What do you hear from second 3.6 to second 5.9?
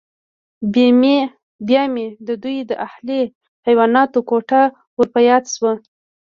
حیواناتو کوټه ور په یاد شوه